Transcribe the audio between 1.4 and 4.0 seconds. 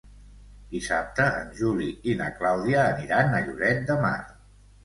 en Juli i na Clàudia aniran a Lloret